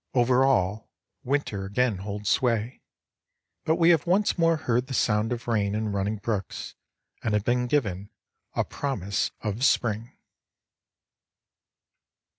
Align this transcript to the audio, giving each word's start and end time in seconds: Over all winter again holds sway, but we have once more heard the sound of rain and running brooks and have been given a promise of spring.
Over 0.15 0.43
all 0.43 0.89
winter 1.23 1.65
again 1.65 1.97
holds 1.99 2.27
sway, 2.27 2.81
but 3.65 3.75
we 3.75 3.91
have 3.91 4.07
once 4.07 4.35
more 4.35 4.57
heard 4.57 4.87
the 4.87 4.95
sound 4.95 5.31
of 5.31 5.47
rain 5.47 5.75
and 5.75 5.93
running 5.93 6.15
brooks 6.15 6.73
and 7.21 7.35
have 7.35 7.43
been 7.43 7.67
given 7.67 8.09
a 8.55 8.63
promise 8.63 9.29
of 9.41 9.63
spring. 9.63 10.17